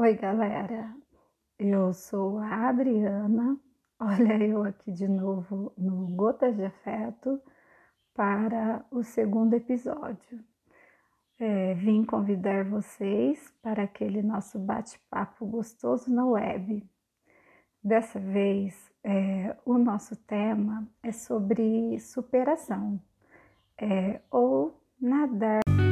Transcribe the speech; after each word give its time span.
Oi, 0.00 0.14
galera. 0.14 0.94
Eu 1.58 1.92
sou 1.92 2.38
a 2.38 2.68
Adriana. 2.68 3.58
Olha 3.98 4.44
eu 4.44 4.62
aqui 4.62 4.92
de 4.92 5.08
novo 5.08 5.72
no 5.76 6.06
Gotas 6.14 6.54
de 6.54 6.64
Afeto 6.64 7.42
para 8.14 8.86
o 8.92 9.02
segundo 9.02 9.54
episódio. 9.54 10.38
É, 11.36 11.74
vim 11.74 12.04
convidar 12.04 12.62
vocês 12.62 13.52
para 13.60 13.82
aquele 13.82 14.22
nosso 14.22 14.56
bate-papo 14.60 15.44
gostoso 15.44 16.14
na 16.14 16.24
web. 16.24 16.88
Dessa 17.82 18.20
vez, 18.20 18.92
é, 19.02 19.56
o 19.64 19.78
nosso 19.78 20.14
tema 20.14 20.86
é 21.02 21.10
sobre 21.10 21.98
superação, 21.98 23.02
é, 23.76 24.20
ou 24.30 24.80
nadar. 25.00 25.87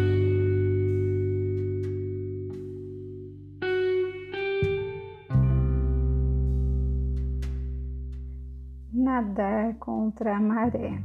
Nadar 9.17 9.75
contra 9.77 10.37
a 10.37 10.41
maré. 10.41 10.99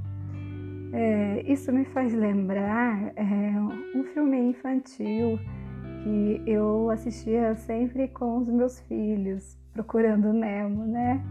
É, 0.93 1.43
isso 1.47 1.71
me 1.71 1.85
faz 1.85 2.13
lembrar 2.13 3.13
é, 3.15 3.23
um 3.95 4.03
filme 4.13 4.37
infantil 4.37 5.39
que 6.03 6.41
eu 6.45 6.89
assistia 6.89 7.55
sempre 7.55 8.09
com 8.09 8.39
os 8.39 8.49
meus 8.49 8.81
filhos, 8.81 9.57
procurando 9.71 10.33
Nemo, 10.33 10.85
né? 10.85 11.23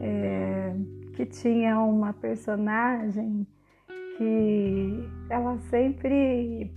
É, 0.00 0.74
que 1.14 1.26
tinha 1.26 1.78
uma 1.80 2.12
personagem 2.14 3.46
que 4.16 5.08
ela 5.28 5.58
sempre 5.70 6.72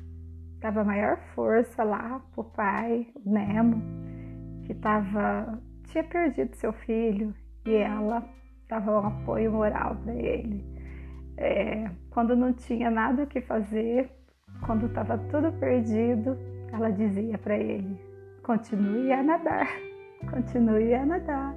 dava 0.60 0.84
maior 0.84 1.18
força 1.34 1.84
lá 1.84 2.22
pro 2.34 2.44
pai, 2.44 3.08
o 3.16 3.30
Nemo, 3.30 3.82
que 4.66 4.74
tava, 4.74 5.62
tinha 5.86 6.04
perdido 6.04 6.54
seu 6.56 6.74
filho 6.74 7.34
e 7.66 7.76
ela 7.76 8.22
dava 8.70 8.92
um 8.92 9.08
apoio 9.08 9.52
moral 9.52 9.98
para 10.04 10.14
ele. 10.14 10.64
É, 11.38 11.90
quando 12.12 12.36
não 12.36 12.54
tinha 12.54 12.90
nada 12.90 13.26
que 13.26 13.42
fazer, 13.42 14.10
quando 14.66 14.86
estava 14.86 15.18
tudo 15.18 15.52
perdido, 15.54 16.38
ela 16.72 16.92
dizia 16.92 17.38
para 17.38 17.58
ele: 17.58 18.00
continue 18.44 19.12
a 19.12 19.24
nadar, 19.24 19.68
continue 20.30 20.94
a 20.94 21.06
nadar. 21.06 21.56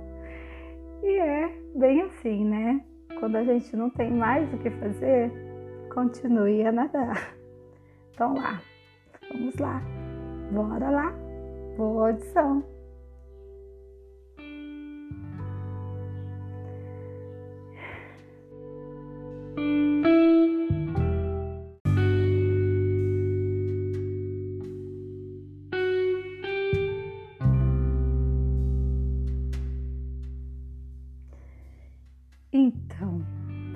E 1.03 1.19
é 1.19 1.53
bem 1.77 2.03
assim, 2.03 2.45
né? 2.45 2.81
Quando 3.21 3.37
a 3.37 3.45
gente 3.45 3.77
não 3.77 3.91
tem 3.91 4.11
mais 4.11 4.53
o 4.55 4.59
que 4.59 4.71
fazer, 4.71 5.31
continue 5.93 6.65
a 6.65 6.73
nadar. 6.73 7.35
Então 8.15 8.35
lá, 8.35 8.61
vamos 9.33 9.57
lá, 9.57 9.83
bora 10.53 10.91
lá, 10.91 11.13
boa 11.77 12.09
audição. 12.09 12.63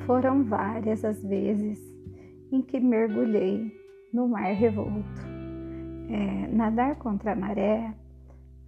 Foram 0.07 0.45
várias 0.45 1.05
as 1.05 1.23
vezes 1.25 1.81
em 2.53 2.62
que 2.62 2.79
mergulhei 2.79 3.77
no 4.12 4.29
mar 4.29 4.55
revolto. 4.55 5.21
É, 6.09 6.47
nadar 6.47 6.95
contra 6.97 7.33
a 7.33 7.37
maré 7.37 7.93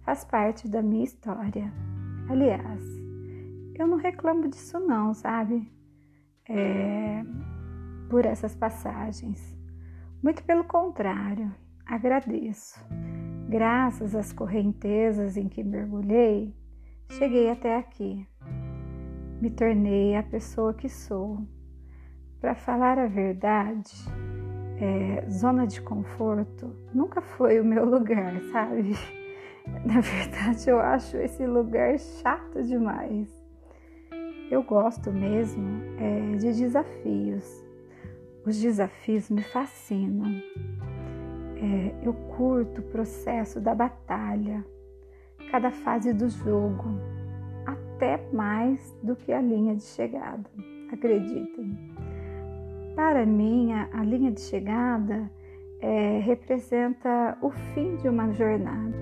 faz 0.03 0.25
parte 0.25 0.67
da 0.67 0.81
minha 0.81 1.05
história. 1.05 1.73
Aliás, 2.29 2.83
eu 3.75 3.87
não 3.87 3.97
reclamo 3.97 4.49
disso 4.49 4.79
não, 4.81 5.13
sabe? 5.13 5.71
É, 6.49 7.23
por 8.09 8.25
essas 8.25 8.53
passagens. 8.53 9.57
Muito 10.21 10.43
pelo 10.43 10.65
contrário, 10.65 11.55
agradeço. 11.85 12.77
Graças 13.47 14.13
às 14.13 14.33
correntezas 14.33 15.37
em 15.37 15.47
que 15.47 15.63
mergulhei, 15.63 16.53
cheguei 17.09 17.49
até 17.49 17.77
aqui 17.77 18.27
me 19.41 19.49
tornei 19.49 20.15
a 20.15 20.23
pessoa 20.23 20.73
que 20.73 20.89
sou. 20.89 21.39
Para 22.41 22.55
falar 22.55 22.97
a 22.99 23.07
verdade, 23.07 23.93
é, 24.77 25.29
zona 25.29 25.65
de 25.65 25.81
conforto 25.81 26.75
nunca 26.93 27.21
foi 27.21 27.59
o 27.59 27.65
meu 27.65 27.83
lugar, 27.85 28.39
sabe? 28.51 28.95
Na 29.85 30.01
verdade, 30.01 30.69
eu 30.69 30.79
acho 30.79 31.17
esse 31.17 31.45
lugar 31.45 31.97
chato 31.99 32.63
demais. 32.63 33.29
Eu 34.49 34.63
gosto 34.63 35.11
mesmo 35.11 35.81
é, 35.99 36.37
de 36.37 36.53
desafios. 36.53 37.63
Os 38.45 38.59
desafios 38.59 39.29
me 39.29 39.43
fascinam. 39.43 40.41
É, 41.61 42.07
eu 42.07 42.13
curto 42.13 42.81
o 42.81 42.85
processo 42.85 43.59
da 43.59 43.75
batalha, 43.75 44.65
cada 45.51 45.69
fase 45.71 46.13
do 46.13 46.29
jogo 46.29 47.08
até 47.99 48.17
mais 48.31 48.95
do 49.03 49.13
que 49.13 49.33
a 49.33 49.41
linha 49.41 49.75
de 49.75 49.83
chegada, 49.83 50.49
acreditem. 50.89 51.77
Para 52.95 53.25
mim, 53.25 53.73
a, 53.73 53.89
a 53.91 54.03
linha 54.03 54.31
de 54.31 54.39
chegada 54.39 55.29
é, 55.81 56.19
representa 56.19 57.37
o 57.41 57.49
fim 57.49 57.97
de 57.97 58.07
uma 58.07 58.31
jornada. 58.31 58.97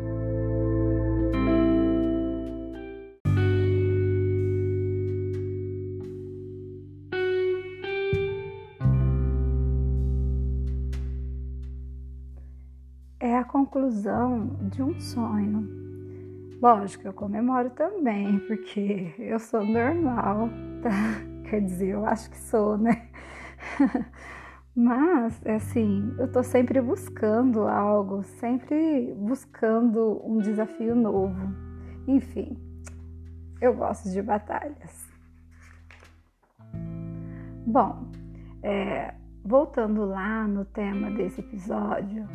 É 13.19 13.37
a 13.37 13.43
conclusão 13.43 14.57
de 14.71 14.81
um 14.81 14.99
sonho 14.99 15.86
Lógico, 16.59 17.07
eu 17.07 17.13
comemoro 17.13 17.69
também, 17.69 18.39
porque 18.39 19.13
eu 19.19 19.37
sou 19.37 19.63
normal, 19.63 20.49
tá? 20.81 21.49
Quer 21.49 21.61
dizer, 21.61 21.89
eu 21.89 22.05
acho 22.05 22.29
que 22.31 22.37
sou, 22.37 22.77
né? 22.77 23.09
Mas, 24.75 25.39
assim, 25.45 26.13
eu 26.17 26.31
tô 26.31 26.43
sempre 26.43 26.81
buscando 26.81 27.67
algo, 27.67 28.23
sempre 28.23 29.13
buscando 29.17 30.21
um 30.23 30.37
desafio 30.37 30.95
novo. 30.95 31.35
Enfim, 32.07 32.57
eu 33.61 33.75
gosto 33.75 34.09
de 34.09 34.21
batalhas. 34.21 35.07
Bom, 37.65 38.07
é, 38.63 39.13
voltando 39.43 40.05
lá 40.05 40.47
no 40.47 40.65
tema 40.65 41.11
desse 41.11 41.41
episódio, 41.41 42.27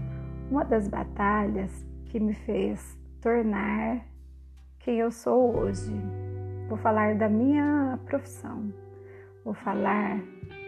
uma 0.51 0.65
das 0.65 0.89
batalhas 0.89 1.87
que 2.07 2.21
me 2.21 2.35
fez 2.35 2.99
tornar 3.21 4.12
quem 4.83 4.99
eu 4.99 5.11
sou 5.11 5.57
hoje. 5.57 5.93
Vou 6.69 6.77
falar 6.79 7.15
da 7.15 7.29
minha 7.29 7.99
profissão. 8.07 8.73
Vou 9.45 9.55
falar 9.55 10.21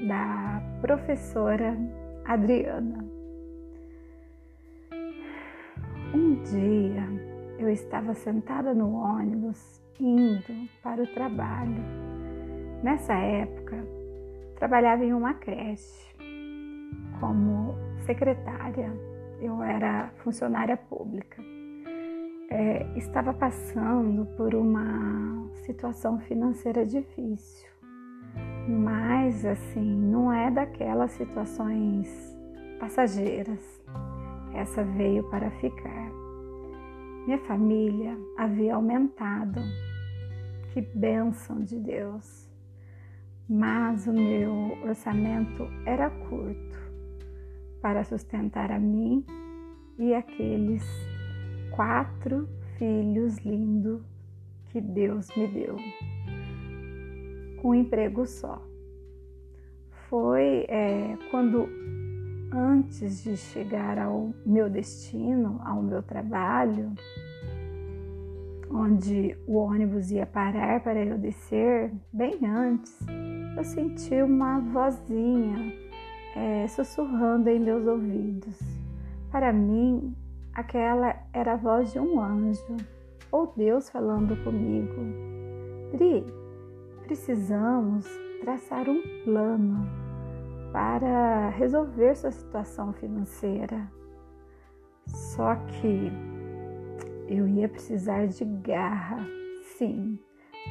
da 0.07 0.63
professora 0.81 1.77
Adriana. 2.25 3.05
Um 6.15 6.43
dia 6.43 7.03
eu 7.59 7.69
estava 7.69 8.15
sentada 8.15 8.73
no 8.73 8.95
ônibus 8.95 9.83
indo 9.99 10.69
para 10.83 11.03
o 11.03 11.07
trabalho. 11.09 11.83
Nessa 12.83 13.15
época, 13.15 13.85
trabalhava 14.57 15.05
em 15.05 15.13
uma 15.13 15.35
creche 15.35 16.15
como 17.19 17.75
secretária. 18.07 18.93
Eu 19.41 19.63
era 19.63 20.11
funcionária 20.19 20.77
pública 20.77 21.43
é, 22.55 22.87
estava 22.97 23.35
passando 23.35 24.25
por 24.37 24.55
uma 24.55 25.51
situação 25.67 26.21
financeira 26.21 26.87
difícil, 26.87 27.69
mas 28.69 29.45
assim, 29.45 29.85
não 29.85 30.33
é 30.33 30.53
daquelas 30.53 31.11
situações 31.11 32.09
passageiras. 32.79 33.83
Essa 34.55 34.85
veio 34.85 35.29
para 35.31 35.51
ficar. 35.51 36.11
Minha 37.27 37.39
família 37.39 38.17
havia 38.39 38.77
aumentado. 38.77 39.61
Que 40.73 40.81
bênção 40.81 41.61
de 41.65 41.81
Deus! 41.81 42.49
Mas 43.49 44.07
o 44.07 44.13
meu 44.13 44.79
orçamento 44.87 45.67
era 45.85 46.09
curto 46.09 46.79
para 47.83 48.05
sustentar 48.05 48.71
a 48.71 48.79
mim 48.79 49.25
e 49.99 50.15
aqueles 50.15 50.85
quatro 51.75 52.49
filhos 52.79 53.37
lindos 53.39 54.01
que 54.71 54.81
Deus 54.81 55.29
me 55.37 55.49
deu, 55.49 55.77
com 57.61 57.71
um 57.71 57.75
emprego 57.75 58.25
só. 58.27 58.63
Foi 60.09 60.67
é, 60.69 61.17
quando, 61.31 61.69
antes 62.53 63.25
de 63.25 63.37
chegar 63.37 63.99
ao 63.99 64.33
meu 64.47 64.71
destino, 64.71 65.61
ao 65.65 65.83
meu 65.83 66.01
trabalho, 66.01 66.93
onde 68.71 69.37
o 69.47 69.57
ônibus 69.57 70.13
ia 70.13 70.27
parar 70.27 70.81
para 70.81 71.05
eu 71.05 71.19
descer, 71.19 71.93
bem 72.13 72.39
antes, 72.47 72.97
eu 73.57 73.65
senti 73.65 74.15
uma 74.23 74.61
vozinha 74.61 75.73
é, 76.37 76.69
sussurrando 76.69 77.49
em 77.49 77.59
meus 77.59 77.85
ouvidos. 77.85 78.59
Para 79.31 79.53
mim, 79.53 80.15
aquela 80.55 81.17
era 81.33 81.55
a 81.55 81.57
voz 81.57 81.93
de 81.93 81.99
um 81.99 82.21
anjo 82.21 82.77
ou 83.31 83.53
Deus 83.57 83.91
falando 83.91 84.37
comigo. 84.45 84.95
Dri, 85.93 86.25
precisamos 87.03 88.07
traçar 88.41 88.89
um 88.89 89.03
plano 89.25 89.87
para 90.73 91.51
resolver 91.51 92.15
sua 92.15 92.31
situação 92.31 92.93
financeira. 92.93 93.91
Só 95.07 95.57
que 95.57 96.13
eu 97.29 97.47
ia 97.49 97.69
precisar 97.69 98.27
de 98.27 98.45
garra, 98.45 99.27
sim, 99.77 100.19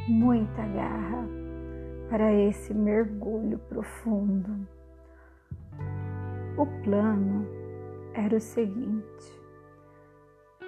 muita 0.08 0.66
garra, 0.68 1.28
para 2.10 2.32
esse 2.34 2.74
mergulho 2.74 3.58
profundo. 3.70 4.68
O 6.58 6.66
plano 6.84 7.48
era 8.14 8.36
o 8.36 8.40
seguinte: 8.40 9.43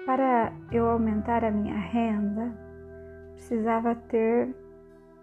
para 0.06 0.52
eu 0.70 0.88
aumentar 0.88 1.44
a 1.44 1.50
minha 1.50 1.76
renda, 1.76 2.56
precisava 3.32 3.94
ter 3.94 4.54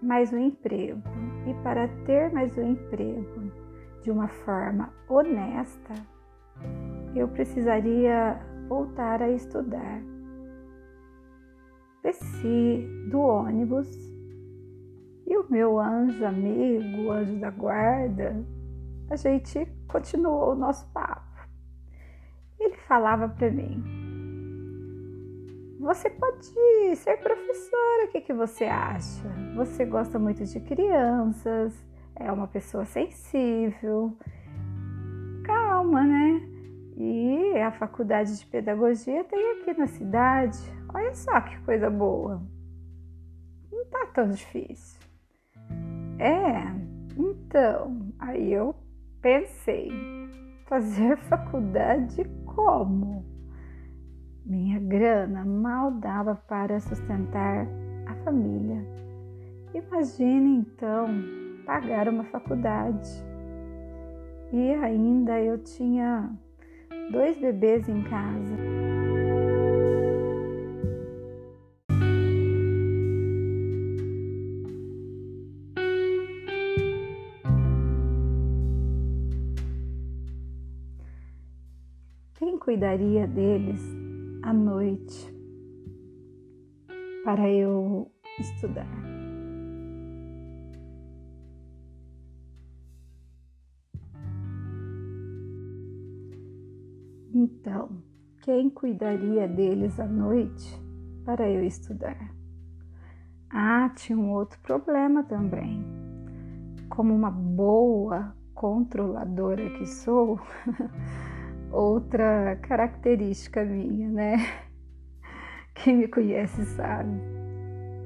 mais 0.01 0.33
um 0.33 0.37
emprego, 0.37 1.01
e 1.47 1.53
para 1.63 1.87
ter 2.05 2.31
mais 2.33 2.55
um 2.57 2.71
emprego 2.73 3.49
de 4.01 4.11
uma 4.11 4.27
forma 4.27 4.93
honesta, 5.07 5.93
eu 7.15 7.29
precisaria 7.29 8.37
voltar 8.67 9.21
a 9.21 9.29
estudar 9.29 10.01
desci 12.03 12.85
do 13.09 13.21
ônibus 13.21 13.87
e 15.25 15.37
o 15.37 15.45
meu 15.49 15.79
anjo 15.79 16.25
amigo, 16.25 17.03
o 17.03 17.11
anjo 17.11 17.39
da 17.39 17.49
guarda, 17.49 18.45
a 19.09 19.15
gente 19.15 19.65
continuou 19.87 20.51
o 20.51 20.55
nosso 20.55 20.85
papo. 20.91 21.23
Ele 22.59 22.75
falava 22.75 23.29
para 23.29 23.49
mim: 23.49 24.02
Você 25.83 26.09
pode 26.09 26.45
ser 26.95 27.17
professora, 27.17 28.05
o 28.05 28.07
que, 28.07 28.21
que 28.21 28.33
você 28.33 28.63
acha? 28.63 29.27
Você 29.53 29.83
gosta 29.83 30.17
muito 30.17 30.45
de 30.45 30.61
crianças, 30.61 31.73
é 32.15 32.31
uma 32.31 32.47
pessoa 32.47 32.85
sensível. 32.85 34.17
Calma, 35.43 36.05
né? 36.05 36.41
E 36.95 37.59
a 37.59 37.69
faculdade 37.69 38.39
de 38.39 38.45
pedagogia 38.45 39.25
tem 39.25 39.59
aqui 39.59 39.77
na 39.77 39.87
cidade. 39.87 40.57
Olha 40.93 41.13
só 41.13 41.41
que 41.41 41.59
coisa 41.63 41.89
boa. 41.89 42.41
Não 43.69 43.85
tá 43.87 44.05
tão 44.13 44.29
difícil. 44.29 45.01
É, 46.17 46.63
então, 47.17 48.07
aí 48.19 48.53
eu 48.53 48.73
pensei, 49.21 49.91
fazer 50.65 51.17
faculdade 51.27 52.23
como? 52.45 53.32
Minha 54.45 54.77
grana 54.77 55.45
mal 55.45 55.89
dava 55.91 56.35
para 56.35 56.77
sustentar 56.81 57.65
a 58.05 58.13
família. 58.25 58.85
Imagine 59.73 60.57
então 60.57 61.07
pagar 61.65 62.09
uma 62.09 62.25
faculdade. 62.25 63.09
E 64.51 64.73
ainda 64.73 65.39
eu 65.39 65.57
tinha 65.59 66.29
dois 67.09 67.37
bebês 67.37 67.87
em 67.87 68.03
casa. 68.03 68.57
Quem 82.35 82.57
cuidaria 82.57 83.25
deles 83.25 84.02
à 84.43 84.53
noite 84.53 85.33
para 87.23 87.49
eu 87.49 88.11
estudar? 88.39 88.87
Então, 97.33 98.03
quem 98.43 98.69
cuidaria 98.69 99.47
deles 99.47 99.99
à 99.99 100.05
noite 100.05 100.79
para 101.25 101.49
eu 101.49 101.63
estudar? 101.63 102.35
Ah, 103.49 103.89
tinha 103.95 104.17
um 104.17 104.31
outro 104.31 104.59
problema 104.59 105.23
também. 105.23 105.83
Como 106.89 107.15
uma 107.15 107.31
boa 107.31 108.35
controladora 108.53 109.69
que 109.77 109.85
sou, 109.85 110.39
outra 111.73 112.57
característica 112.61 113.63
minha, 113.65 114.07
né? 114.09 114.35
Quem 115.75 115.97
me 115.97 116.07
conhece 116.07 116.63
sabe. 116.65 117.19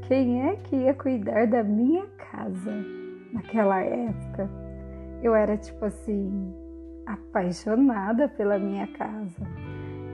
Quem 0.08 0.50
é 0.50 0.56
que 0.56 0.76
ia 0.76 0.94
cuidar 0.94 1.48
da 1.48 1.64
minha 1.64 2.08
casa 2.32 2.74
naquela 3.34 3.82
época? 3.82 4.50
Eu 5.22 5.36
era 5.36 5.58
tipo 5.58 5.84
assim, 5.84 6.54
apaixonada 7.06 8.30
pela 8.30 8.58
minha 8.58 8.88
casa. 8.88 9.46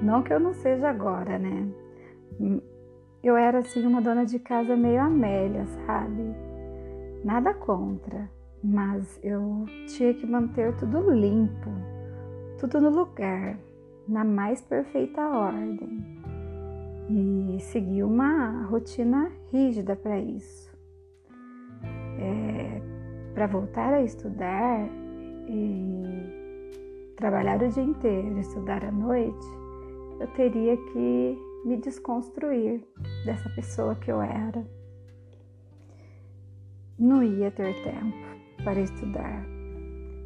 Não 0.01 0.23
que 0.23 0.33
eu 0.33 0.39
não 0.39 0.53
seja 0.53 0.89
agora, 0.89 1.37
né? 1.37 1.67
Eu 3.23 3.37
era 3.37 3.59
assim 3.59 3.85
uma 3.85 4.01
dona 4.01 4.25
de 4.25 4.39
casa 4.39 4.75
meio 4.75 4.99
amélia, 4.99 5.65
sabe? 5.85 6.35
Nada 7.23 7.53
contra, 7.53 8.29
mas 8.63 9.19
eu 9.23 9.65
tinha 9.87 10.13
que 10.13 10.25
manter 10.25 10.75
tudo 10.77 11.11
limpo, 11.11 11.69
tudo 12.67 12.79
no 12.79 12.89
lugar, 12.89 13.59
na 14.07 14.23
mais 14.23 14.61
perfeita 14.61 15.21
ordem. 15.21 16.01
E 17.09 17.59
seguir 17.59 18.03
uma 18.03 18.63
rotina 18.63 19.29
rígida 19.51 19.95
para 19.95 20.17
isso. 20.19 20.71
É, 22.17 22.81
para 23.33 23.47
voltar 23.47 23.93
a 23.93 24.01
estudar 24.01 24.87
e 25.47 27.13
trabalhar 27.17 27.61
o 27.61 27.67
dia 27.67 27.83
inteiro, 27.83 28.39
estudar 28.39 28.83
à 28.85 28.91
noite, 28.91 29.45
eu 30.19 30.27
teria 30.27 30.77
que 30.77 31.37
me 31.65 31.77
desconstruir 31.77 32.81
dessa 33.25 33.49
pessoa 33.49 33.95
que 33.95 34.09
eu 34.09 34.21
era. 34.21 34.65
Não 36.97 37.21
ia 37.21 37.51
ter 37.51 37.73
tempo 37.83 38.63
para 38.63 38.79
estudar. 38.79 39.45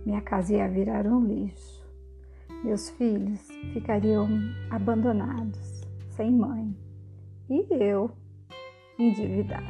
Minha 0.05 0.21
casa 0.21 0.53
ia 0.53 0.67
virar 0.67 1.07
um 1.07 1.25
lixo. 1.25 1.76
Meus 2.63 2.89
filhos 2.91 3.47
ficariam 3.73 4.27
abandonados, 4.69 5.81
sem 6.09 6.31
mãe. 6.31 6.75
E 7.49 7.65
eu, 7.71 8.11
endividada. 8.99 9.65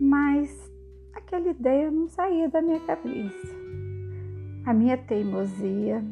Mas 0.00 0.70
aquela 1.14 1.48
ideia 1.48 1.90
não 1.90 2.08
saía 2.08 2.48
da 2.48 2.60
minha 2.60 2.80
cabeça. 2.80 3.54
A 4.66 4.74
minha 4.74 4.98
teimosia, 4.98 6.04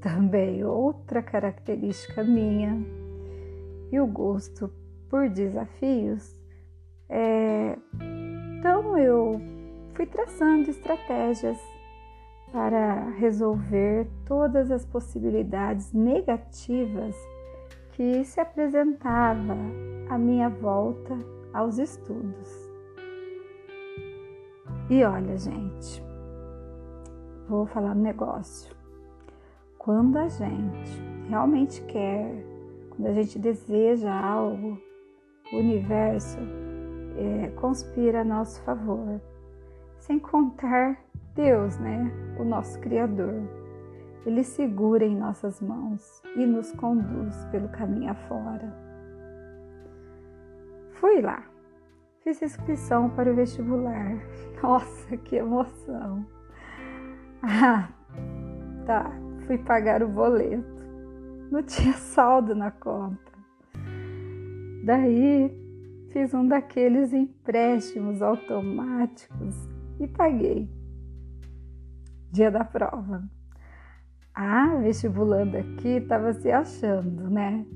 também 0.00 0.64
outra 0.64 1.22
característica 1.22 2.22
minha, 2.22 2.78
e 3.90 3.98
o 3.98 4.06
gosto 4.06 4.70
por 5.08 5.28
desafios. 5.28 6.38
É... 7.08 7.76
Então 8.58 8.96
eu 8.98 9.40
fui 9.94 10.06
traçando 10.06 10.70
estratégias 10.70 11.58
para 12.52 13.10
resolver 13.10 14.08
todas 14.24 14.70
as 14.70 14.84
possibilidades 14.84 15.92
negativas 15.92 17.14
que 17.92 18.24
se 18.24 18.40
apresentava 18.40 19.56
à 20.08 20.16
minha 20.16 20.48
volta 20.48 21.16
aos 21.52 21.78
estudos. 21.78 22.68
E 24.90 25.04
olha, 25.04 25.36
gente, 25.36 26.02
vou 27.48 27.66
falar 27.66 27.96
um 27.96 28.00
negócio. 28.00 28.74
Quando 29.76 30.16
a 30.16 30.28
gente 30.28 31.02
realmente 31.28 31.82
quer, 31.82 32.44
quando 32.90 33.08
a 33.08 33.12
gente 33.12 33.38
deseja 33.38 34.12
algo, 34.12 34.80
o 35.52 35.56
universo 35.56 36.38
é, 37.16 37.48
conspira 37.50 38.20
a 38.20 38.24
nosso 38.24 38.62
favor. 38.62 39.20
Sem 39.98 40.18
contar 40.18 40.98
Deus, 41.38 41.78
né? 41.78 42.10
O 42.36 42.42
nosso 42.42 42.80
Criador. 42.80 43.48
Ele 44.26 44.42
segura 44.42 45.04
em 45.04 45.16
nossas 45.16 45.60
mãos 45.60 46.20
e 46.34 46.44
nos 46.44 46.72
conduz 46.72 47.44
pelo 47.52 47.68
caminho 47.68 48.10
afora. 48.10 48.76
Fui 50.94 51.20
lá, 51.20 51.44
fiz 52.24 52.42
inscrição 52.42 53.08
para 53.10 53.30
o 53.30 53.36
vestibular. 53.36 54.18
Nossa, 54.60 55.16
que 55.16 55.36
emoção! 55.36 56.26
Ah, 57.40 57.88
tá. 58.84 59.12
Fui 59.46 59.58
pagar 59.58 60.02
o 60.02 60.08
boleto. 60.08 60.82
Não 61.52 61.62
tinha 61.62 61.94
saldo 62.02 62.52
na 62.52 62.72
conta. 62.72 63.32
Daí 64.84 65.56
fiz 66.10 66.34
um 66.34 66.48
daqueles 66.48 67.12
empréstimos 67.12 68.22
automáticos 68.22 69.68
e 70.00 70.08
paguei. 70.08 70.77
Dia 72.30 72.50
da 72.50 72.62
prova. 72.62 73.24
A 74.34 74.76
vestibulanda 74.76 75.58
aqui 75.58 75.96
estava 75.96 76.32
se 76.34 76.50
achando, 76.50 77.30
né? 77.30 77.66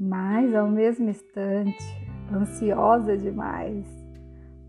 Mas 0.00 0.54
ao 0.54 0.68
mesmo 0.68 1.10
instante, 1.10 1.84
ansiosa 2.32 3.16
demais. 3.16 3.86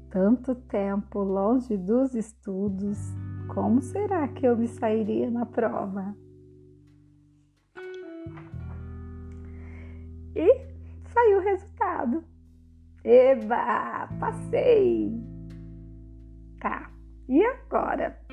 Tanto 0.09 0.53
tempo 0.53 1.19
longe 1.19 1.77
dos 1.77 2.13
estudos, 2.13 2.97
como 3.53 3.81
será 3.81 4.27
que 4.27 4.45
eu 4.45 4.57
me 4.57 4.67
sairia 4.67 5.31
na 5.31 5.45
prova? 5.45 6.15
E 10.35 10.47
saiu 11.05 11.39
o 11.39 11.41
resultado. 11.41 12.23
Eba, 13.03 14.09
passei! 14.19 15.11
Tá, 16.59 16.91
e 17.29 17.41
agora? 17.43 18.24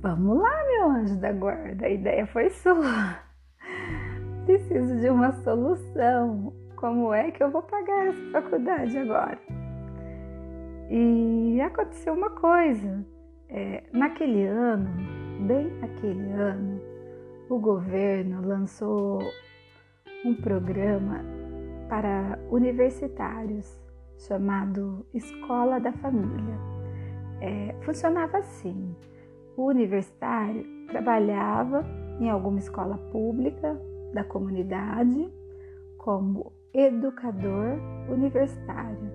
Vamos 0.00 0.38
lá, 0.38 0.64
meu 0.68 0.90
anjo 0.90 1.16
da 1.16 1.32
guarda, 1.32 1.86
a 1.86 1.90
ideia 1.90 2.24
foi 2.28 2.50
sua. 2.50 3.18
Preciso 4.46 4.96
de 5.00 5.10
uma 5.10 5.32
solução. 5.42 6.52
Como 6.76 7.12
é 7.12 7.32
que 7.32 7.42
eu 7.42 7.50
vou 7.50 7.62
pagar 7.62 8.06
essa 8.06 8.30
faculdade 8.30 8.96
agora? 8.96 9.38
E 10.88 11.60
aconteceu 11.60 12.14
uma 12.14 12.30
coisa. 12.30 13.04
É, 13.48 13.82
naquele 13.92 14.46
ano, 14.46 14.88
bem 15.48 15.66
naquele 15.80 16.30
ano, 16.30 16.80
o 17.50 17.58
governo 17.58 18.46
lançou 18.46 19.20
um 20.24 20.32
programa 20.32 21.24
para 21.88 22.38
universitários 22.50 23.80
chamado 24.16 25.04
Escola 25.12 25.80
da 25.80 25.92
Família. 25.92 26.54
É, 27.40 27.74
funcionava 27.82 28.38
assim: 28.38 28.94
universitário 29.66 30.64
trabalhava 30.86 31.84
em 32.20 32.30
alguma 32.30 32.58
escola 32.58 32.98
pública 33.10 33.80
da 34.12 34.24
comunidade 34.24 35.32
como 35.98 36.52
educador 36.72 37.78
universitário, 38.08 39.10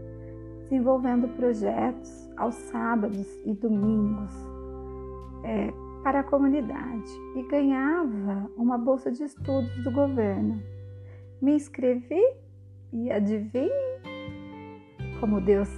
desenvolvendo 0.64 1.28
projetos 1.36 2.30
aos 2.38 2.56
sábados 2.56 3.28
e 3.46 3.54
domingos 3.54 4.32
é, 5.44 5.72
para 6.04 6.20
a 6.20 6.24
comunidade 6.24 7.12
e 7.36 7.44
ganhava 7.48 8.50
uma 8.58 8.78
bolsa 8.78 9.12
de 9.12 9.24
estudos 9.24 9.84
do 9.84 9.92
governo. 9.92 10.62
Me 11.42 11.56
inscrevi 11.56 12.22
e 12.92 13.12
adivinhe, 13.12 13.70
como 15.20 15.42
Deus 15.42 15.70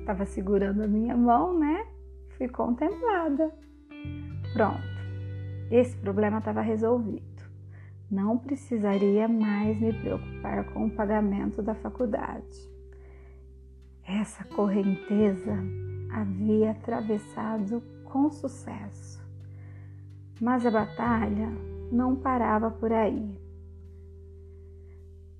estava 0.00 0.24
segurando 0.24 0.82
a 0.82 0.88
minha 0.88 1.16
mão, 1.16 1.58
né? 1.58 1.86
Fui 2.36 2.48
contemplada. 2.48 3.52
Pronto, 4.58 4.82
esse 5.70 5.96
problema 5.98 6.38
estava 6.38 6.60
resolvido. 6.60 7.44
Não 8.10 8.36
precisaria 8.36 9.28
mais 9.28 9.80
me 9.80 9.92
preocupar 9.92 10.64
com 10.72 10.86
o 10.86 10.90
pagamento 10.90 11.62
da 11.62 11.76
faculdade. 11.76 12.68
Essa 14.04 14.42
correnteza 14.42 15.54
havia 16.12 16.72
atravessado 16.72 17.80
com 18.02 18.28
sucesso. 18.30 19.24
Mas 20.40 20.66
a 20.66 20.72
batalha 20.72 21.50
não 21.92 22.16
parava 22.16 22.68
por 22.68 22.92
aí. 22.92 23.40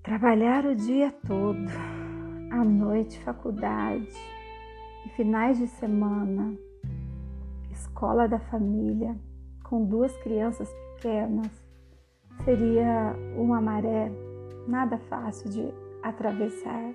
Trabalhar 0.01 0.65
o 0.65 0.77
dia 0.77 1.11
todo, 1.27 1.69
à 2.53 2.65
noite 2.65 3.19
faculdade 3.25 4.17
e 5.05 5.09
finais 5.17 5.59
de 5.59 5.67
semana, 5.67 6.57
escola 7.79 8.27
da 8.29 8.39
família 8.39 9.17
com 9.63 9.85
duas 9.85 10.17
crianças 10.19 10.69
pequenas, 10.97 11.51
seria 12.45 13.15
uma 13.37 13.61
maré 13.61 14.11
nada 14.67 14.99
fácil 14.99 15.51
de 15.51 15.73
atravessar. 16.03 16.93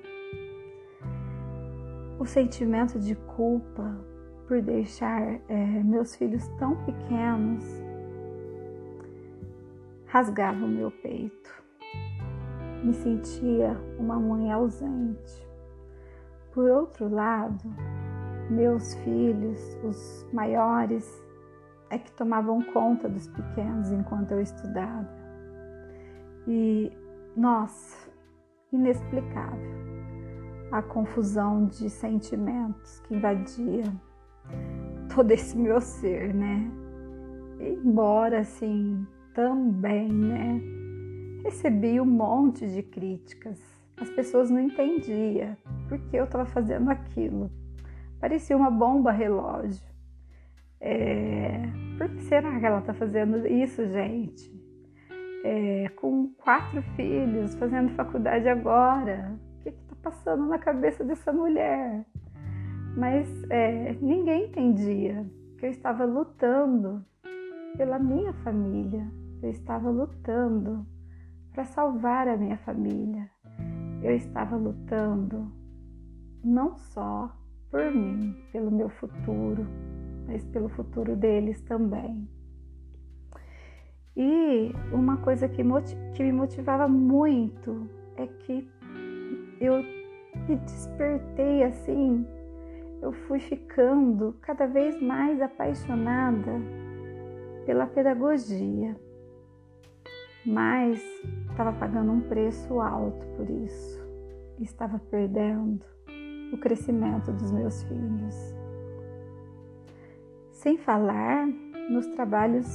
O 2.19 2.25
sentimento 2.25 2.99
de 2.99 3.15
culpa 3.15 3.97
por 4.47 4.61
deixar 4.61 5.39
é, 5.47 5.83
meus 5.83 6.15
filhos 6.15 6.47
tão 6.59 6.75
pequenos 6.83 7.63
rasgava 10.07 10.65
o 10.65 10.67
meu 10.67 10.91
peito. 10.91 11.63
Me 12.83 12.93
sentia 12.93 13.77
uma 13.97 14.19
mãe 14.19 14.51
ausente. 14.51 15.47
Por 16.51 16.69
outro 16.69 17.09
lado, 17.09 17.63
meus 18.49 18.93
filhos, 18.95 19.77
os 19.83 20.27
maiores, 20.33 21.23
é 21.89 21.97
que 21.97 22.11
tomavam 22.13 22.61
conta 22.73 23.07
dos 23.07 23.27
pequenos 23.27 23.91
enquanto 23.91 24.31
eu 24.31 24.41
estudava. 24.41 25.09
E, 26.47 26.91
nossa, 27.35 28.09
inexplicável 28.71 29.83
a 30.71 30.81
confusão 30.81 31.67
de 31.67 31.87
sentimentos 31.87 32.99
que 33.01 33.13
invadia 33.13 33.83
todo 35.13 35.29
esse 35.31 35.55
meu 35.55 35.79
ser, 35.79 36.33
né? 36.33 36.69
Embora 37.59 38.39
assim 38.39 39.05
também, 39.35 40.11
né? 40.11 40.59
Recebi 41.43 42.01
um 42.01 42.05
monte 42.05 42.67
de 42.67 42.81
críticas. 42.81 43.61
As 43.97 44.09
pessoas 44.09 44.49
não 44.49 44.59
entendiam 44.59 45.55
por 45.87 45.99
que 45.99 46.17
eu 46.17 46.23
estava 46.23 46.45
fazendo 46.45 46.89
aquilo. 46.89 47.51
Parecia 48.23 48.55
uma 48.55 48.71
bomba 48.71 49.11
relógio. 49.11 49.85
É... 50.79 51.61
Por 51.97 52.07
que 52.07 52.21
será 52.21 52.57
que 52.57 52.65
ela 52.65 52.79
está 52.79 52.93
fazendo 52.93 53.45
isso, 53.45 53.85
gente? 53.89 54.49
É... 55.43 55.89
Com 55.97 56.29
quatro 56.37 56.81
filhos, 56.95 57.53
fazendo 57.55 57.93
faculdade 57.95 58.47
agora. 58.47 59.37
O 59.59 59.63
que 59.63 59.69
está 59.71 59.95
passando 60.01 60.45
na 60.45 60.57
cabeça 60.57 61.03
dessa 61.03 61.33
mulher? 61.33 62.05
Mas 62.95 63.27
é, 63.49 63.91
ninguém 64.01 64.45
entendia 64.45 65.29
que 65.59 65.65
eu 65.65 65.69
estava 65.69 66.05
lutando 66.05 67.05
pela 67.75 67.99
minha 67.99 68.31
família, 68.35 69.05
eu 69.41 69.49
estava 69.49 69.89
lutando 69.89 70.87
para 71.51 71.65
salvar 71.65 72.29
a 72.29 72.37
minha 72.37 72.57
família. 72.59 73.29
Eu 74.01 74.15
estava 74.15 74.55
lutando 74.55 75.51
não 76.41 76.77
só 76.77 77.42
por 77.73 77.91
mim, 77.91 78.37
pelo 78.51 78.69
meu 78.69 78.87
futuro, 78.87 79.65
mas 80.27 80.45
pelo 80.45 80.69
futuro 80.69 81.15
deles 81.15 81.59
também. 81.63 82.29
E 84.15 84.71
uma 84.91 85.17
coisa 85.17 85.49
que, 85.49 85.63
que 86.13 86.23
me 86.23 86.31
motivava 86.31 86.87
muito 86.87 87.89
é 88.15 88.27
que 88.27 88.69
eu 89.59 89.83
me 90.47 90.55
despertei 90.55 91.63
assim, 91.63 92.27
eu 93.01 93.11
fui 93.11 93.39
ficando 93.39 94.35
cada 94.41 94.67
vez 94.67 95.01
mais 95.01 95.41
apaixonada 95.41 96.51
pela 97.65 97.87
pedagogia 97.87 98.95
mas 100.45 101.01
estava 101.49 101.71
pagando 101.71 102.11
um 102.11 102.19
preço 102.19 102.81
alto 102.81 103.25
por 103.37 103.49
isso. 103.49 104.03
Estava 104.59 104.99
perdendo 104.99 105.92
o 106.51 106.57
crescimento 106.57 107.31
dos 107.31 107.51
meus 107.51 107.83
filhos. 107.83 108.55
Sem 110.51 110.77
falar 110.77 111.47
nos 111.89 112.07
trabalhos 112.07 112.67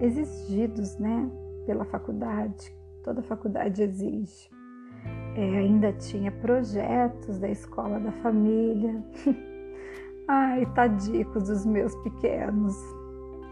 exigidos, 0.00 0.96
né, 0.98 1.30
pela 1.66 1.84
faculdade. 1.84 2.74
Toda 3.02 3.22
faculdade 3.22 3.82
exige. 3.82 4.50
É, 5.36 5.58
ainda 5.58 5.92
tinha 5.92 6.30
projetos 6.30 7.38
da 7.38 7.48
escola 7.48 7.98
da 7.98 8.12
família. 8.12 9.02
Ai, 10.26 10.64
tadicos 10.74 11.48
dos 11.48 11.66
meus 11.66 11.94
pequenos. 11.96 12.74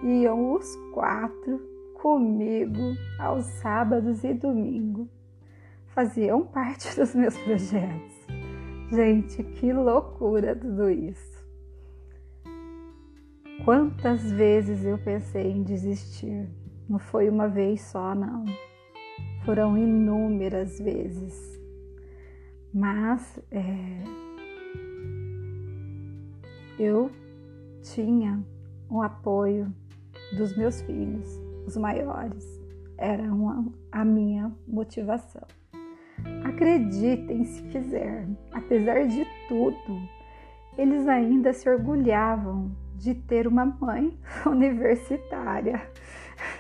Iam 0.02 0.55
os 0.55 0.75
quatro 0.95 1.61
comigo 1.95 2.97
aos 3.19 3.45
sábados 3.61 4.25
e 4.25 4.33
domingo. 4.33 5.09
Faziam 5.88 6.43
parte 6.43 6.95
dos 6.99 7.14
meus 7.14 7.37
projetos. 7.38 8.22
Gente, 8.92 9.42
que 9.42 9.72
loucura 9.72 10.54
tudo 10.54 10.90
isso. 10.90 11.42
Quantas 13.64 14.30
vezes 14.30 14.84
eu 14.84 14.99
pensei 14.99 15.50
em 15.50 15.62
desistir? 15.62 16.46
Não 16.87 16.99
foi 16.99 17.30
uma 17.30 17.49
vez 17.49 17.80
só, 17.80 18.14
não. 18.14 18.44
Foram 19.46 19.78
inúmeras 19.78 20.78
vezes. 20.78 21.58
Mas 22.75 23.40
é, 23.50 24.04
eu 26.78 27.11
tinha 27.82 28.44
um 28.90 29.00
apoio 29.00 29.72
dos 30.37 30.54
meus 30.54 30.82
filhos 30.82 31.40
os 31.66 31.76
maiores, 31.76 32.61
eram 32.99 33.49
a, 33.49 34.00
a 34.00 34.04
minha 34.04 34.54
motivação. 34.66 35.46
Acreditem 36.45 37.45
se 37.45 37.62
quiser, 37.64 38.26
apesar 38.52 39.07
de 39.07 39.26
tudo, 39.49 40.00
eles 40.76 41.07
ainda 41.09 41.52
se 41.52 41.69
orgulhavam 41.69 42.71
de 42.95 43.14
ter 43.14 43.47
uma 43.47 43.64
mãe 43.64 44.17
universitária. 44.47 45.83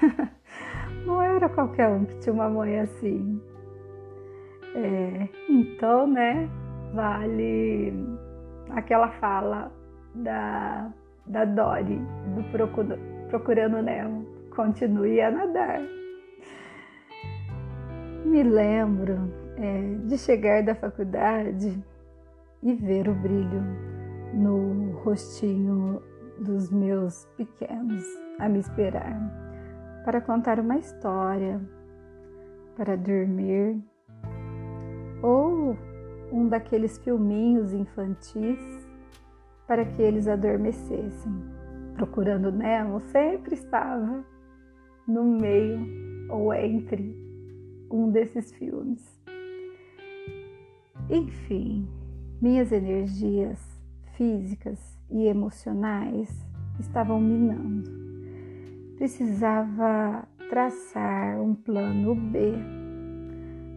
Não 1.06 1.20
era 1.20 1.48
qualquer 1.48 1.88
um 1.88 2.04
que 2.04 2.18
tinha 2.18 2.32
uma 2.32 2.48
mãe 2.48 2.80
assim. 2.80 3.40
É, 4.74 5.28
então, 5.48 6.06
né, 6.06 6.48
vale 6.94 7.92
aquela 8.70 9.08
fala 9.08 9.72
da, 10.14 10.92
da 11.26 11.44
Dory, 11.44 12.00
do 12.34 12.44
Procurando 13.28 13.82
Nemo. 13.82 14.26
Continue 14.54 15.20
a 15.20 15.30
nadar. 15.30 15.80
Me 18.24 18.42
lembro 18.42 19.41
é, 19.56 20.06
de 20.06 20.18
chegar 20.18 20.62
da 20.62 20.74
faculdade 20.74 21.82
e 22.62 22.74
ver 22.74 23.08
o 23.08 23.14
brilho 23.14 23.62
no 24.32 24.92
rostinho 24.98 26.02
dos 26.38 26.70
meus 26.70 27.26
pequenos 27.36 28.04
a 28.38 28.48
me 28.48 28.58
esperar 28.58 29.20
para 30.04 30.20
contar 30.20 30.58
uma 30.58 30.78
história, 30.78 31.60
para 32.76 32.96
dormir, 32.96 33.80
ou 35.22 35.76
um 36.32 36.48
daqueles 36.48 36.98
filminhos 36.98 37.72
infantis 37.72 38.58
para 39.66 39.84
que 39.84 40.02
eles 40.02 40.26
adormecessem. 40.26 41.32
Procurando 41.94 42.50
Nemo 42.50 43.00
sempre 43.00 43.54
estava 43.54 44.24
no 45.06 45.24
meio 45.24 45.86
ou 46.30 46.52
entre 46.52 47.14
um 47.90 48.10
desses 48.10 48.52
filmes. 48.52 49.21
Enfim, 51.10 51.88
minhas 52.40 52.72
energias 52.72 53.60
físicas 54.16 54.98
e 55.10 55.26
emocionais 55.26 56.28
estavam 56.78 57.20
minando. 57.20 57.90
Precisava 58.96 60.26
traçar 60.48 61.40
um 61.40 61.54
plano 61.54 62.14
B 62.14 62.52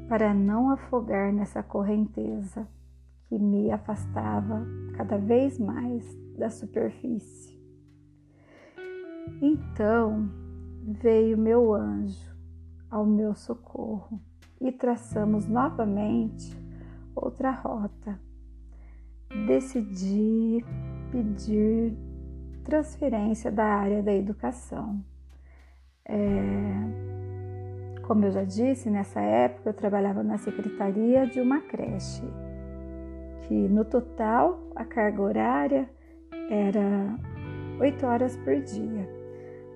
para 0.08 0.34
não 0.34 0.70
afogar 0.70 1.34
nessa 1.34 1.64
correnteza 1.64 2.68
que 3.28 3.40
me 3.40 3.72
afastava 3.72 4.66
cada 4.96 5.18
vez 5.18 5.58
mais 5.58 6.06
da 6.38 6.50
superfície. 6.50 7.60
Então 9.42 10.30
veio 10.84 11.38
meu 11.38 11.74
anjo 11.74 12.36
ao 12.90 13.06
meu 13.06 13.34
socorro 13.34 14.22
e 14.62 14.72
traçamos 14.72 15.48
novamente 15.48 16.65
outra 17.16 17.52
rota. 17.52 18.20
Decidi 19.48 20.64
pedir 21.12 21.98
transferência 22.64 23.52
da 23.52 23.66
área 23.66 24.04
da 24.04 24.14
educação. 24.14 25.04
É, 26.08 27.06
como 28.04 28.26
eu 28.26 28.32
já 28.32 28.44
disse, 28.44 28.90
nessa 28.90 29.20
época 29.22 29.70
eu 29.70 29.74
trabalhava 29.74 30.24
na 30.24 30.38
secretaria 30.38 31.26
de 31.26 31.40
uma 31.42 31.62
creche, 31.62 32.24
que 33.42 33.54
no 33.54 33.84
total 33.86 34.60
a 34.76 34.86
carga 34.86 35.22
horária 35.22 35.90
era 36.50 37.18
oito 37.80 38.06
horas 38.06 38.36
por 38.38 38.56
dia. 38.62 39.10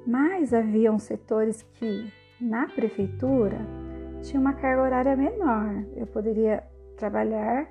Mas 0.05 0.53
haviam 0.53 0.97
setores 0.97 1.61
que 1.61 2.11
na 2.39 2.67
prefeitura 2.67 3.57
tinha 4.21 4.39
uma 4.39 4.53
carga 4.53 4.81
horária 4.81 5.15
menor. 5.15 5.83
Eu 5.95 6.07
poderia 6.07 6.63
trabalhar 6.99 7.65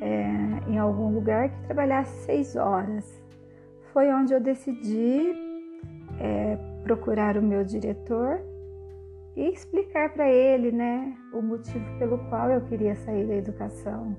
é, 0.00 0.70
em 0.70 0.76
algum 0.76 1.14
lugar 1.14 1.48
que 1.48 1.62
trabalhasse 1.62 2.24
seis 2.24 2.56
horas. 2.56 3.24
Foi 3.92 4.12
onde 4.12 4.34
eu 4.34 4.40
decidi 4.40 5.32
é, 6.20 6.58
procurar 6.82 7.38
o 7.38 7.42
meu 7.42 7.64
diretor 7.64 8.40
e 9.36 9.48
explicar 9.52 10.12
para 10.12 10.28
ele, 10.28 10.72
né, 10.72 11.16
o 11.32 11.40
motivo 11.40 11.84
pelo 11.98 12.18
qual 12.28 12.50
eu 12.50 12.60
queria 12.62 12.94
sair 12.96 13.26
da 13.26 13.34
educação, 13.34 14.16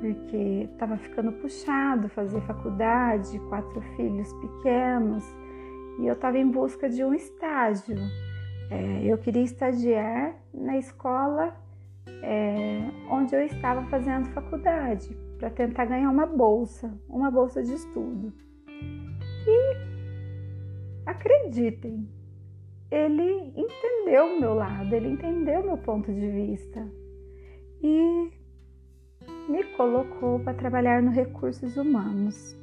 porque 0.00 0.68
estava 0.72 0.96
ficando 0.98 1.32
puxado 1.32 2.08
fazer 2.10 2.40
faculdade, 2.42 3.38
quatro 3.48 3.80
filhos 3.96 4.32
pequenos 4.34 5.24
e 5.98 6.06
eu 6.06 6.12
estava 6.14 6.38
em 6.38 6.50
busca 6.50 6.88
de 6.88 7.04
um 7.04 7.14
estágio. 7.14 7.96
É, 8.70 9.04
eu 9.04 9.16
queria 9.18 9.42
estagiar 9.42 10.34
na 10.52 10.76
escola 10.76 11.54
eu 13.34 13.46
estava 13.46 13.82
fazendo 13.86 14.28
faculdade 14.30 15.16
para 15.38 15.50
tentar 15.50 15.84
ganhar 15.86 16.10
uma 16.10 16.26
bolsa, 16.26 16.92
uma 17.08 17.30
bolsa 17.30 17.62
de 17.62 17.74
estudo. 17.74 18.32
E 19.46 19.76
acreditem, 21.06 22.08
ele 22.90 23.52
entendeu 23.56 24.26
o 24.26 24.40
meu 24.40 24.54
lado, 24.54 24.94
ele 24.94 25.08
entendeu 25.08 25.60
o 25.60 25.66
meu 25.66 25.78
ponto 25.78 26.12
de 26.12 26.30
vista 26.30 26.88
e 27.82 28.30
me 29.48 29.64
colocou 29.76 30.40
para 30.40 30.54
trabalhar 30.54 31.02
no 31.02 31.10
recursos 31.10 31.76
humanos. 31.76 32.56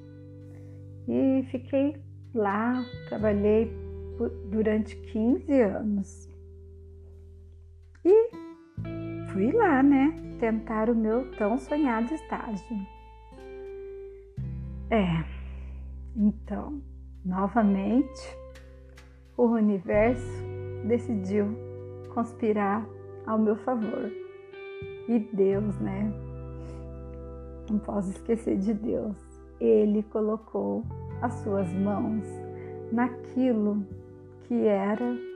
E 1.08 1.44
fiquei 1.52 2.02
lá, 2.34 2.84
trabalhei 3.10 3.72
durante 4.50 4.96
15 4.96 5.62
anos. 5.62 6.30
E 8.06 8.51
fui 9.32 9.52
lá, 9.52 9.82
né, 9.82 10.14
tentar 10.40 10.90
o 10.90 10.96
meu 10.96 11.30
tão 11.32 11.58
sonhado 11.58 12.14
estágio. 12.14 12.78
É, 14.90 15.24
então, 16.16 16.82
novamente, 17.24 18.38
o 19.38 19.46
universo 19.46 20.44
decidiu 20.86 21.46
conspirar 22.14 22.86
ao 23.26 23.38
meu 23.38 23.56
favor. 23.58 24.12
E 25.08 25.20
Deus, 25.34 25.80
né? 25.80 26.12
Não 27.70 27.80
posso 27.80 28.12
esquecer 28.12 28.58
de 28.58 28.74
Deus. 28.74 29.16
Ele 29.60 30.04
colocou 30.04 30.84
as 31.22 31.34
suas 31.36 31.72
mãos 31.74 32.24
naquilo 32.92 33.86
que 34.44 34.68
era 34.68 35.31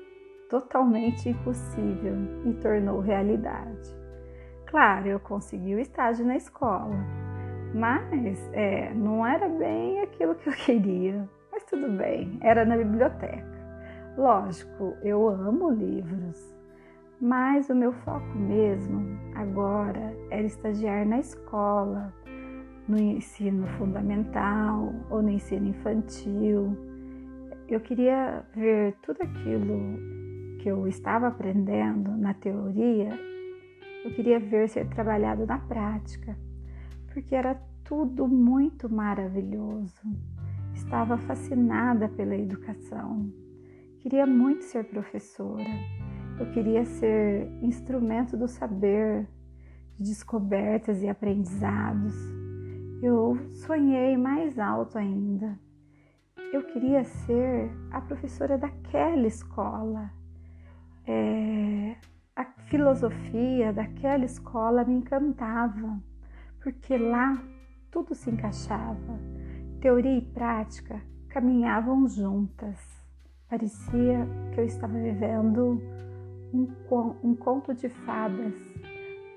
totalmente 0.49 1.29
impossível 1.29 2.15
e 2.45 2.53
tornou 2.55 2.99
realidade. 2.99 3.95
Claro, 4.67 5.08
eu 5.08 5.19
consegui 5.19 5.75
o 5.75 5.79
estágio 5.79 6.25
na 6.25 6.36
escola, 6.36 6.95
mas 7.73 8.49
é, 8.53 8.93
não 8.93 9.25
era 9.25 9.47
bem 9.47 10.01
aquilo 10.01 10.36
que 10.36 10.49
eu 10.49 10.53
queria. 10.65 11.27
Mas 11.51 11.63
tudo 11.63 11.89
bem, 11.97 12.38
era 12.41 12.65
na 12.65 12.75
biblioteca. 12.75 13.55
Lógico, 14.17 14.95
eu 15.01 15.27
amo 15.29 15.69
livros, 15.69 16.53
mas 17.19 17.69
o 17.69 17.75
meu 17.75 17.93
foco 17.93 18.38
mesmo 18.38 19.17
agora 19.36 20.13
era 20.29 20.43
estagiar 20.43 21.05
na 21.05 21.19
escola, 21.19 22.13
no 22.88 22.97
ensino 22.97 23.67
fundamental 23.77 24.93
ou 25.10 25.21
no 25.21 25.29
ensino 25.29 25.67
infantil. 25.67 26.77
Eu 27.67 27.79
queria 27.79 28.45
ver 28.53 28.95
tudo 29.01 29.21
aquilo 29.21 29.97
que 30.65 30.69
eu 30.71 30.88
estava 30.88 31.28
aprendendo 31.28 32.17
na 32.17 32.34
teoria, 32.34 33.12
eu 34.04 34.12
queria 34.15 34.39
ver 34.39 34.67
ser 34.67 34.89
trabalhado 34.89 35.45
na 35.45 35.60
prática, 35.60 36.36
porque 37.13 37.36
era 37.36 37.54
tudo 37.84 38.28
muito 38.28 38.91
maravilhoso. 38.91 40.01
Estava 40.73 41.19
fascinada 41.19 42.10
pela 42.10 42.36
educação 42.36 43.32
Queria 43.99 44.25
muito 44.25 44.63
ser 44.63 44.86
professora. 44.86 45.69
Eu 46.39 46.51
queria 46.51 46.84
ser 46.84 47.47
instrumento 47.62 48.36
do 48.36 48.47
saber, 48.47 49.28
de 49.95 50.04
descobertas 50.04 51.04
e 51.04 51.08
aprendizados. 51.08 52.13
Eu 53.04 53.38
sonhei 53.54 54.17
mais 54.17 54.58
alto 54.58 54.97
ainda. 54.97 55.60
Eu 56.51 56.63
queria 56.67 57.04
ser 57.04 57.69
a 57.91 58.01
professora 58.01 58.58
daquela 58.58 59.28
escola. 59.28 60.12
É, 61.08 61.96
a 62.36 62.46
filosofia 62.68 63.72
daquela 63.72 64.26
escola 64.26 64.84
me 64.84 64.96
encantava, 64.96 66.02
porque 66.62 66.98
lá 66.98 67.41
tudo 67.91 68.15
se 68.15 68.30
encaixava. 68.30 69.20
Teoria 69.80 70.18
e 70.18 70.22
prática 70.22 71.02
caminhavam 71.30 72.08
juntas. 72.08 72.80
Parecia 73.48 74.28
que 74.54 74.60
eu 74.60 74.65
estava 74.65 74.94
vivendo 74.94 75.80
um, 76.54 76.68
um 77.24 77.36
conto 77.36 77.74
de 77.74 77.88
fadas 77.89 78.54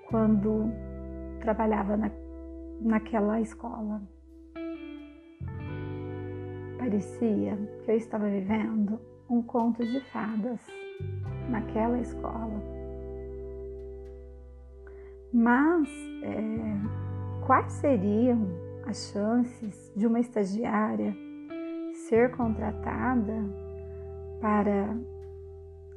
quando 0.09 0.73
trabalhava 1.41 1.97
na, 1.97 2.11
naquela 2.81 3.41
escola. 3.41 4.01
Parecia 6.79 7.57
que 7.85 7.91
eu 7.91 7.97
estava 7.97 8.29
vivendo 8.29 8.99
um 9.29 9.43
conto 9.43 9.85
de 9.85 10.01
fadas 10.01 10.61
naquela 11.49 11.99
escola. 11.99 12.63
Mas 15.33 15.89
é, 16.23 17.47
quais 17.47 17.73
seriam 17.73 18.47
as 18.87 19.11
chances 19.13 19.93
de 19.95 20.07
uma 20.07 20.21
estagiária 20.21 21.15
ser 22.09 22.31
contratada 22.31 23.35
para 24.41 24.97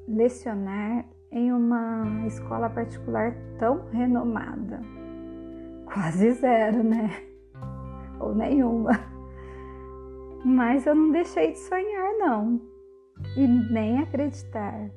lecionar 0.07 1.05
em 1.31 1.53
uma 1.53 2.25
escola 2.27 2.69
particular 2.69 3.33
tão 3.57 3.87
renomada? 3.91 4.81
Quase 5.85 6.31
zero, 6.31 6.83
né? 6.83 7.09
Ou 8.19 8.35
nenhuma. 8.35 8.91
Mas 10.43 10.85
eu 10.85 10.95
não 10.95 11.11
deixei 11.11 11.51
de 11.51 11.59
sonhar, 11.59 12.13
não, 12.17 12.59
e 13.37 13.47
nem 13.47 13.99
acreditar. 13.99 14.89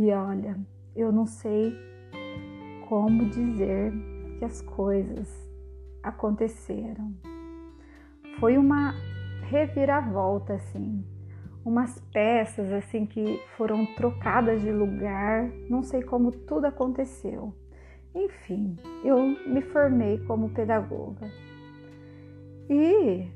E 0.00 0.10
olha, 0.12 0.58
eu 0.96 1.12
não 1.12 1.26
sei 1.26 1.76
como 2.88 3.28
dizer 3.28 3.92
que 4.38 4.44
as 4.46 4.62
coisas 4.62 5.28
aconteceram. 6.02 7.14
Foi 8.38 8.56
uma 8.56 8.94
reviravolta, 9.42 10.54
assim, 10.54 11.04
umas 11.62 12.00
peças 12.14 12.72
assim 12.72 13.04
que 13.04 13.42
foram 13.58 13.84
trocadas 13.94 14.62
de 14.62 14.72
lugar, 14.72 15.50
não 15.68 15.82
sei 15.82 16.02
como 16.02 16.32
tudo 16.32 16.64
aconteceu. 16.64 17.54
Enfim, 18.14 18.78
eu 19.04 19.18
me 19.46 19.60
formei 19.60 20.16
como 20.20 20.48
pedagoga. 20.48 21.30
E 22.70 23.28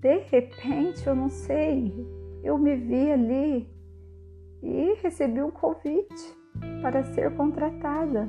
de 0.00 0.18
repente, 0.30 1.04
eu 1.04 1.16
não 1.16 1.28
sei, 1.28 1.92
eu 2.44 2.56
me 2.56 2.76
vi 2.76 3.10
ali 3.10 3.77
e 4.62 4.94
recebi 5.02 5.42
um 5.42 5.50
convite 5.50 6.36
para 6.82 7.02
ser 7.04 7.34
contratada 7.36 8.28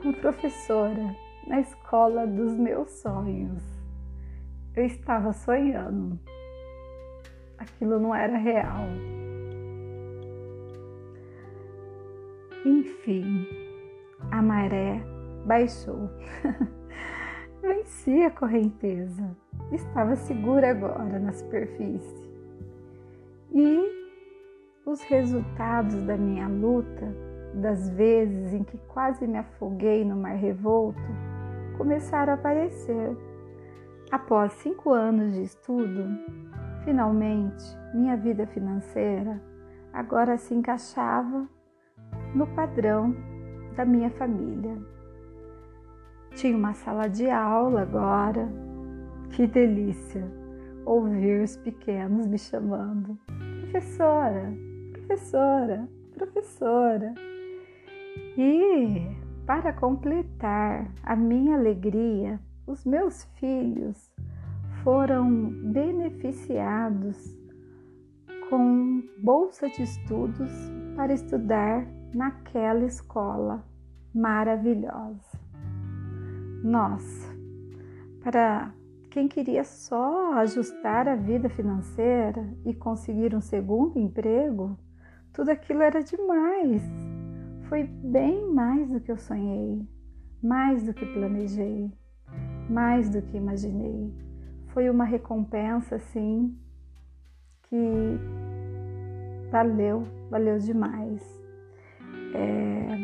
como 0.00 0.14
professora 0.14 1.14
na 1.46 1.60
escola 1.60 2.26
dos 2.26 2.56
meus 2.56 2.90
sonhos. 3.00 3.62
Eu 4.74 4.84
estava 4.84 5.32
sonhando. 5.32 6.18
Aquilo 7.58 7.98
não 7.98 8.14
era 8.14 8.36
real. 8.38 8.86
Enfim, 12.64 13.46
a 14.30 14.40
maré 14.40 15.02
baixou. 15.44 16.08
Venci 17.60 18.22
a 18.22 18.30
correnteza 18.30 19.36
estava 19.72 20.16
segura 20.16 20.70
agora 20.70 21.18
na 21.18 21.32
superfície. 21.32 22.30
E 23.52 23.99
os 24.86 25.02
resultados 25.02 26.02
da 26.02 26.16
minha 26.16 26.48
luta, 26.48 27.14
das 27.54 27.90
vezes 27.90 28.52
em 28.52 28.64
que 28.64 28.78
quase 28.88 29.26
me 29.26 29.38
afoguei 29.38 30.04
no 30.04 30.16
mar 30.16 30.36
revolto, 30.36 31.00
começaram 31.76 32.32
a 32.32 32.36
aparecer. 32.36 33.16
Após 34.10 34.52
cinco 34.54 34.90
anos 34.90 35.34
de 35.34 35.42
estudo, 35.42 36.04
finalmente 36.84 37.64
minha 37.94 38.16
vida 38.16 38.46
financeira 38.46 39.40
agora 39.92 40.36
se 40.38 40.54
encaixava 40.54 41.48
no 42.34 42.46
padrão 42.48 43.14
da 43.76 43.84
minha 43.84 44.10
família. 44.10 44.76
Tinha 46.34 46.56
uma 46.56 46.74
sala 46.74 47.08
de 47.08 47.28
aula 47.28 47.82
agora, 47.82 48.48
que 49.30 49.46
delícia 49.46 50.24
ouvir 50.84 51.42
os 51.42 51.56
pequenos 51.56 52.26
me 52.26 52.38
chamando. 52.38 53.18
Professora, 53.62 54.52
professora, 55.10 55.88
professora. 56.14 57.14
E 58.38 59.10
para 59.44 59.72
completar 59.72 60.88
a 61.02 61.16
minha 61.16 61.56
alegria, 61.56 62.38
os 62.64 62.84
meus 62.84 63.24
filhos 63.34 64.12
foram 64.84 65.50
beneficiados 65.72 67.36
com 68.48 69.02
bolsa 69.18 69.68
de 69.70 69.82
estudos 69.82 70.52
para 70.94 71.12
estudar 71.12 71.84
naquela 72.14 72.84
escola 72.84 73.64
maravilhosa. 74.14 75.40
Nossa, 76.62 77.34
para 78.22 78.72
quem 79.10 79.26
queria 79.26 79.64
só 79.64 80.34
ajustar 80.34 81.08
a 81.08 81.16
vida 81.16 81.48
financeira 81.48 82.48
e 82.64 82.72
conseguir 82.72 83.34
um 83.34 83.40
segundo 83.40 83.98
emprego, 83.98 84.78
tudo 85.32 85.50
aquilo 85.50 85.82
era 85.82 86.02
demais. 86.02 86.82
Foi 87.68 87.84
bem 87.84 88.46
mais 88.46 88.88
do 88.88 89.00
que 89.00 89.12
eu 89.12 89.16
sonhei, 89.16 89.86
mais 90.42 90.84
do 90.84 90.92
que 90.92 91.06
planejei, 91.06 91.92
mais 92.68 93.08
do 93.08 93.22
que 93.22 93.36
imaginei. 93.36 94.12
Foi 94.68 94.88
uma 94.88 95.04
recompensa, 95.04 95.96
assim, 95.96 96.56
que 97.62 97.76
valeu, 99.50 100.04
valeu 100.30 100.58
demais. 100.58 101.40
É, 102.34 102.96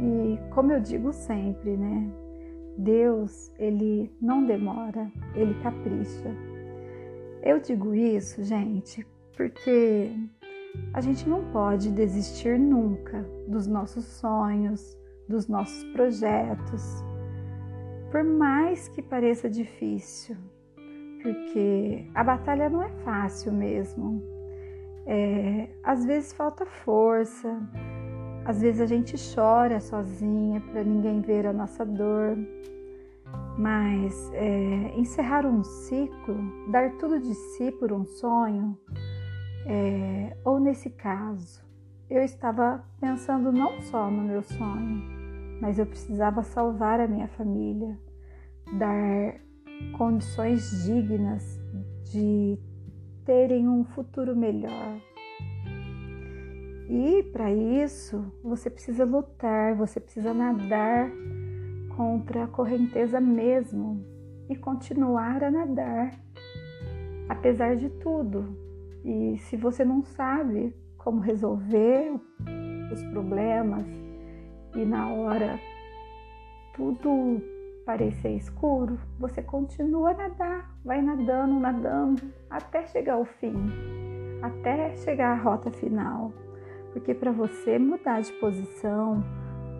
e 0.00 0.38
como 0.50 0.72
eu 0.72 0.80
digo 0.80 1.12
sempre, 1.12 1.76
né? 1.76 2.10
Deus, 2.78 3.52
ele 3.58 4.10
não 4.20 4.44
demora, 4.44 5.10
ele 5.34 5.54
capricha. 5.62 6.30
Eu 7.42 7.60
digo 7.60 7.94
isso, 7.94 8.42
gente, 8.42 9.06
porque 9.36 10.10
a 10.94 11.00
gente 11.00 11.28
não 11.28 11.44
pode 11.50 11.90
desistir 11.90 12.58
nunca 12.58 13.24
dos 13.48 13.66
nossos 13.66 14.04
sonhos, 14.04 14.96
dos 15.28 15.48
nossos 15.48 15.84
projetos, 15.92 17.02
por 18.10 18.22
mais 18.22 18.88
que 18.88 19.00
pareça 19.00 19.48
difícil, 19.48 20.36
porque 21.22 22.06
a 22.14 22.22
batalha 22.22 22.68
não 22.68 22.82
é 22.82 22.90
fácil 23.04 23.52
mesmo. 23.52 24.22
É, 25.06 25.68
às 25.82 26.04
vezes 26.04 26.32
falta 26.32 26.66
força, 26.66 27.58
às 28.44 28.60
vezes 28.60 28.80
a 28.80 28.86
gente 28.86 29.16
chora 29.34 29.80
sozinha 29.80 30.60
para 30.60 30.84
ninguém 30.84 31.20
ver 31.20 31.46
a 31.46 31.52
nossa 31.52 31.84
dor, 31.86 32.36
mas 33.56 34.30
é, 34.34 34.92
encerrar 34.96 35.46
um 35.46 35.62
ciclo, 35.64 36.36
dar 36.70 36.96
tudo 36.98 37.18
de 37.18 37.34
si 37.34 37.70
por 37.72 37.92
um 37.92 38.04
sonho, 38.04 38.76
é, 39.66 40.36
ou 40.44 40.60
nesse 40.60 40.90
caso, 40.90 41.62
eu 42.08 42.22
estava 42.22 42.84
pensando 43.00 43.52
não 43.52 43.80
só 43.82 44.10
no 44.10 44.22
meu 44.22 44.42
sonho, 44.42 45.02
mas 45.60 45.78
eu 45.78 45.86
precisava 45.86 46.42
salvar 46.42 47.00
a 47.00 47.08
minha 47.08 47.28
família, 47.28 47.98
dar 48.78 49.40
condições 49.96 50.84
dignas 50.84 51.60
de 52.10 52.58
terem 53.24 53.68
um 53.68 53.84
futuro 53.84 54.36
melhor 54.36 55.00
e 56.94 57.22
para 57.22 57.50
isso, 57.50 58.22
você 58.44 58.68
precisa 58.68 59.06
lutar, 59.06 59.74
você 59.74 59.98
precisa 59.98 60.34
nadar 60.34 61.10
contra 61.96 62.44
a 62.44 62.46
correnteza 62.46 63.18
mesmo 63.18 64.04
e 64.50 64.54
continuar 64.54 65.42
a 65.42 65.50
nadar, 65.50 66.20
apesar 67.30 67.76
de 67.76 67.88
tudo. 67.88 68.71
E 69.04 69.36
se 69.38 69.56
você 69.56 69.84
não 69.84 70.02
sabe 70.02 70.74
como 70.98 71.20
resolver 71.20 72.12
os 72.92 73.02
problemas 73.04 73.84
e 74.74 74.84
na 74.84 75.08
hora 75.08 75.58
tudo 76.74 77.42
parecer 77.84 78.36
escuro, 78.36 78.98
você 79.18 79.42
continua 79.42 80.10
a 80.10 80.14
nadar, 80.14 80.76
vai 80.84 81.02
nadando, 81.02 81.58
nadando 81.58 82.22
até 82.48 82.86
chegar 82.86 83.14
ao 83.14 83.24
fim, 83.24 83.56
até 84.40 84.94
chegar 84.96 85.32
à 85.32 85.42
rota 85.42 85.70
final. 85.70 86.32
Porque 86.92 87.14
para 87.14 87.32
você 87.32 87.78
mudar 87.78 88.20
de 88.20 88.32
posição, 88.34 89.22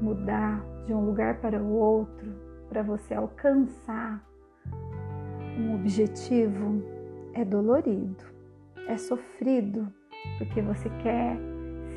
mudar 0.00 0.64
de 0.86 0.92
um 0.92 1.06
lugar 1.06 1.40
para 1.40 1.62
o 1.62 1.72
outro, 1.72 2.32
para 2.68 2.82
você 2.82 3.14
alcançar 3.14 4.26
um 5.58 5.74
objetivo, 5.74 6.82
é 7.34 7.44
dolorido, 7.44 8.24
é 8.88 8.96
sofrido, 8.96 9.92
porque 10.38 10.60
você 10.62 10.88
quer 11.02 11.36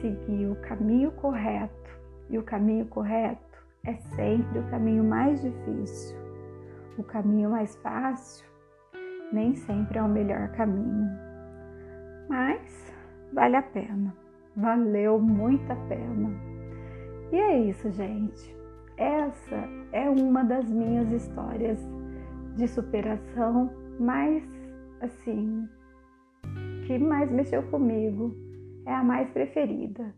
seguir 0.02 0.48
o 0.48 0.56
caminho 0.62 1.12
correto 1.12 1.90
e 2.30 2.38
o 2.38 2.44
caminho 2.44 2.86
correto 2.86 3.66
é 3.84 3.96
sempre 3.96 4.60
o 4.60 4.70
caminho 4.70 5.04
mais 5.04 5.42
difícil. 5.42 6.18
O 6.98 7.04
caminho 7.04 7.50
mais 7.50 7.76
fácil 7.78 8.46
nem 9.32 9.56
sempre 9.56 9.98
é 9.98 10.02
o 10.02 10.08
melhor 10.08 10.50
caminho, 10.52 11.10
mas 12.30 12.94
vale 13.34 13.56
a 13.58 13.62
pena 13.62 14.26
valeu 14.56 15.20
muito 15.20 15.70
a 15.72 15.76
pena. 15.76 16.32
E 17.32 17.36
é 17.36 17.60
isso, 17.60 17.92
gente. 17.92 18.56
Essa 18.98 19.68
é 19.92 20.10
uma 20.10 20.44
das 20.44 20.72
minhas 20.72 21.12
histórias 21.12 21.80
de 22.56 22.68
superação 22.68 23.70
mais 24.00 24.44
assim, 25.02 25.68
que 26.86 26.98
mais 26.98 27.32
mexeu 27.32 27.64
comigo, 27.64 28.36
é 28.86 28.94
a 28.94 29.04
mais 29.04 29.30
preferida. 29.30 30.14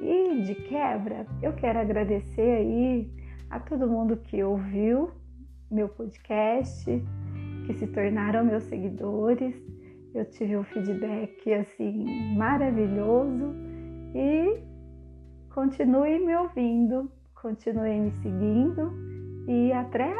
E 0.00 0.42
de 0.42 0.54
quebra, 0.54 1.26
eu 1.42 1.52
quero 1.54 1.78
agradecer 1.78 2.58
aí 2.58 3.10
a 3.50 3.60
todo 3.60 3.88
mundo 3.88 4.16
que 4.16 4.42
ouviu 4.42 5.10
meu 5.70 5.88
podcast, 5.88 6.84
que 7.66 7.74
se 7.74 7.86
tornaram 7.86 8.44
meus 8.44 8.64
seguidores. 8.64 9.54
Eu 10.14 10.24
tive 10.26 10.56
um 10.56 10.64
feedback 10.64 11.52
assim 11.54 12.36
maravilhoso 12.36 13.54
e 14.14 14.60
continue 15.54 16.18
me 16.18 16.36
ouvindo, 16.36 17.10
continue 17.34 18.00
me 18.00 18.12
seguindo 18.12 18.92
e 19.48 19.72
até 19.72 20.12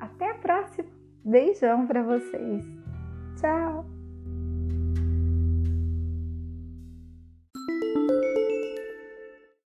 até 0.00 0.30
a 0.30 0.34
próxima. 0.34 0.88
Beijão 1.24 1.86
para 1.86 2.02
vocês. 2.02 2.64
Tchau. 3.40 3.95